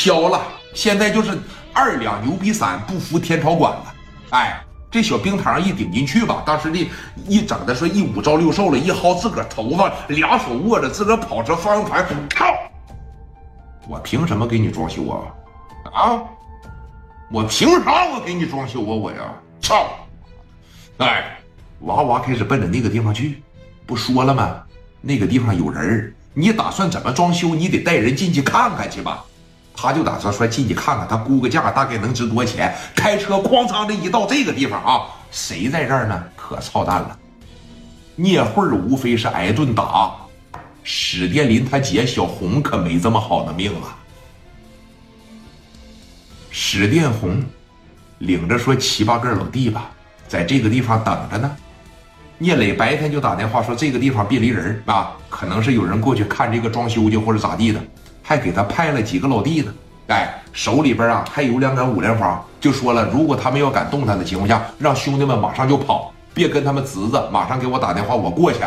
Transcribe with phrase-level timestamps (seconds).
[0.00, 0.40] 飘了。
[0.72, 1.38] 现在就是
[1.74, 3.94] 二两牛皮伞不服天朝管了。
[4.30, 4.58] 哎，
[4.90, 6.88] 这小冰糖一顶进去吧，当时这
[7.26, 12.54] 一整的说一五招六瘦了，一薅自个儿头发，两手握着自个儿跑车方向盘，靠！
[13.86, 15.20] 我凭什么给你装修啊？
[15.92, 16.22] 啊！
[17.30, 18.86] 我凭啥我给你装修啊？
[18.86, 19.18] 我呀，
[19.60, 19.86] 操！
[20.96, 21.38] 哎，
[21.80, 23.42] 哇哇开始奔着那个地方去，
[23.84, 24.62] 不说了吗？
[25.02, 27.54] 那个地方有人你打算怎么装修？
[27.54, 29.24] 你得带人进去看看去吧。
[29.82, 32.74] 他就打算说进去看看，他估个价大概能值多少钱。
[32.94, 36.22] 开车哐当的一到这个地方啊，谁在这儿呢？
[36.36, 37.18] 可操蛋了！
[38.14, 40.12] 聂慧无非是挨顿打，
[40.82, 43.96] 史殿林他姐小红可没这么好的命了。
[46.50, 47.42] 史殿红
[48.18, 49.90] 领着说七八个老弟吧，
[50.28, 51.56] 在这个地方等着呢。
[52.36, 57.80] 聂磊白天就打电话说这个地方别离人啊，可能是有人过去看这个装修去或者咋地的，
[58.30, 59.74] 还给他派了几个老弟呢。
[60.06, 68.60] 哎，手里边啊还有两杆五连发，就说了，如果他们要敢动他的情况下，让兄弟们马上就跑，别跟他们侄子，马上给我打电话，我过去。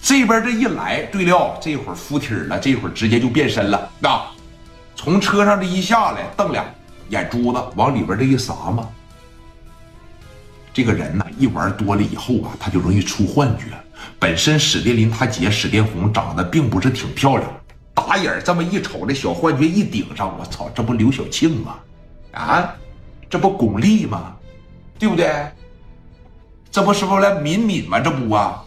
[0.00, 3.90] 这边这一来，对了，这会儿附体了，这会儿直接就变身了。
[3.98, 4.18] 那
[4.96, 6.64] 从车上这一下来，瞪俩
[7.10, 8.88] 眼珠子往里边这一撒嘛。
[10.72, 13.64] 这个人呢，一玩多了以后啊，他就容易出幻觉。
[14.18, 17.50] 本身史殿林他姐史殿红长得并不是挺漂亮，
[17.98, 21.74] 打眼这么一瞅，这小幻觉一顶上，我操，这不刘晓庆吗？
[22.32, 22.72] 啊，
[23.28, 24.36] 这不巩俐吗？
[24.98, 25.46] 对不对？
[26.70, 27.98] 这不是不来敏敏吗？
[27.98, 28.62] 这不啊，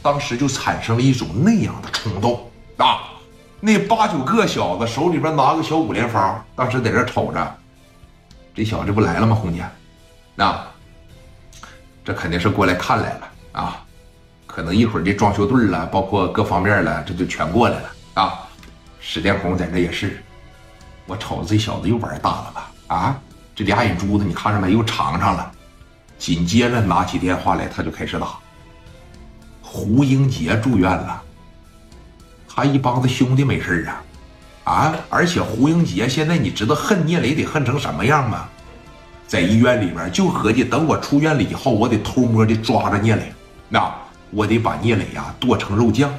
[0.00, 3.12] 当时就产生了一种那样的冲动啊。
[3.60, 7.56] 那八九个小子手里边拿个小五连发，当时在这瞅着，
[8.54, 9.34] 这小子不来了吗？
[9.34, 9.64] 红姐，
[10.34, 10.58] 那。
[12.04, 13.84] 这肯定是过来看来了啊，
[14.46, 18.45] 可能一会儿这装修队了，包括各方面了，这就全过来了啊。
[19.08, 20.20] 史殿红在这也是，
[21.06, 22.72] 我瞅这小子又玩大了吧？
[22.88, 23.20] 啊，
[23.54, 24.72] 这俩眼珠子你看着没？
[24.72, 25.52] 又长上了。
[26.18, 28.30] 紧接着拿起电话来，他就开始打。
[29.62, 31.22] 胡英杰住院了，
[32.48, 33.88] 他一帮子兄弟没事
[34.64, 34.94] 啊，啊！
[35.08, 38.48] 而且胡英杰现在你知道恨聂磊得恨成什么样吗？
[39.28, 43.32] 在医院里边就合计，等我出院了以后，我得偷摸的抓着聂磊，
[43.68, 43.88] 那
[44.32, 46.12] 我得把聂磊呀剁成肉酱。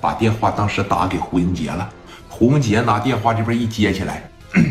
[0.00, 1.90] 把电话当时打给胡英杰了，
[2.38, 4.22] 胡英杰拿电话这边一接起来，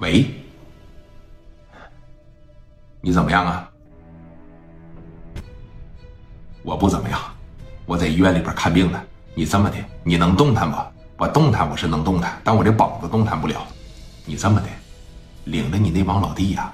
[0.00, 0.24] 喂，
[3.02, 3.70] 你怎么样啊？
[6.62, 7.20] 我不怎么样，
[7.84, 8.98] 我在医院里边看病呢。
[9.34, 10.78] 你这么的，你能动弹不？
[11.18, 13.66] 我动弹我是能动弹，但我这膀子动弹不了。
[14.24, 14.66] 你这么的，
[15.44, 16.72] 领着你那帮老弟呀，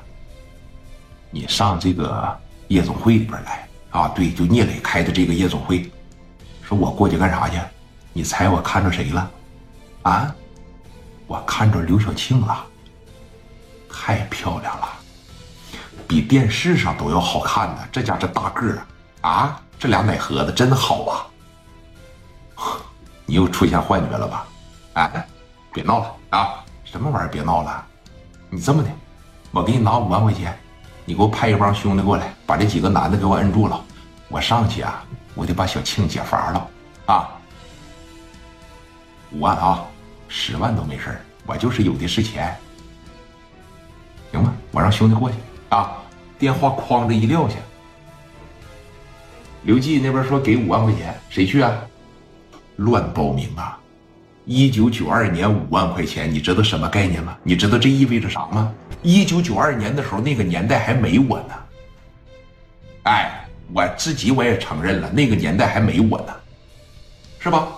[1.32, 4.06] 你上这个夜总会里边来啊！
[4.14, 5.90] 对，就聂磊开的这个夜总会。
[6.70, 7.58] 说我过去干啥去？
[8.12, 9.30] 你猜我看着谁了？
[10.02, 10.32] 啊？
[11.26, 12.64] 我看着刘晓庆了。
[13.92, 14.88] 太漂亮了，
[16.06, 17.88] 比电视上都要好看呢。
[17.90, 18.86] 这家这大个儿
[19.22, 21.26] 啊，这俩奶盒子真好啊。
[23.26, 24.46] 你又出现幻觉了吧？
[24.92, 25.26] 哎，
[25.72, 26.64] 别闹了啊！
[26.84, 27.28] 什么玩意儿？
[27.28, 27.84] 别闹了！
[28.48, 28.88] 你这么的，
[29.50, 30.56] 我给你拿五万块钱，
[31.04, 33.84] 你给我派一帮兄弟过来，把这几个男的给我摁住了。
[34.28, 35.04] 我上去啊，
[35.34, 36.68] 我得把小庆解乏了
[37.06, 37.30] 啊！
[39.32, 39.84] 五万啊，
[40.28, 42.56] 十万都没事我就是有的是钱。
[44.32, 45.36] 行吧，我让兄弟过去
[45.70, 45.96] 啊！
[46.38, 47.56] 电话哐的一撂下，
[49.64, 51.72] 刘季那边说给五万块钱，谁去啊？
[52.76, 53.78] 乱报名啊！
[54.46, 57.36] 一九九二年五万块钱，你知道什么概念吗？
[57.42, 58.72] 你知道这意味着啥吗？
[59.02, 61.54] 一九九二年的时候，那个年代还没我呢。
[63.04, 66.34] 哎，我自己我也承认了，那个年代还没我呢，
[67.38, 67.68] 是吧？